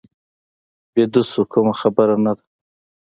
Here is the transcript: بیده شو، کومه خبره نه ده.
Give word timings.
بیده 0.93 1.21
شو، 1.29 1.41
کومه 1.51 1.73
خبره 1.81 2.15
نه 2.25 2.31
ده. 2.37 2.43